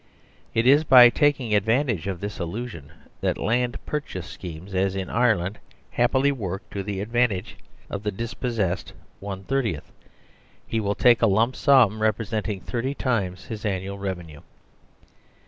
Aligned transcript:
It 0.55 0.65
is 0.65 0.83
by 0.83 1.11
taking 1.11 1.53
advantage 1.53 2.07
of 2.07 2.21
this 2.21 2.39
illusion 2.39 2.91
that 3.19 3.37
land 3.37 3.77
pur 3.85 3.99
chase 3.99 4.25
schemes 4.25 4.73
(as 4.73 4.95
in 4.95 5.11
Ireland) 5.11 5.59
happily 5.91 6.31
work 6.31 6.67
to 6.71 6.81
the 6.81 7.01
advantage 7.01 7.55
of 7.87 8.01
the 8.01 8.09
dispossessed. 8.09 8.93
147 9.19 9.75
THE 9.75 9.77
SERVILE 9.77 9.85
STATE 9.85 9.85
one 9.85 9.91
thirtieth, 9.91 9.91
he 10.65 10.79
will 10.79 10.95
take 10.95 11.21
a 11.21 11.27
lump 11.31 11.55
sum 11.55 12.01
representing 12.01 12.61
thirty 12.61 12.95
times 12.95 13.45
his 13.45 13.63
annual 13.63 13.99
revenue. 13.99 14.41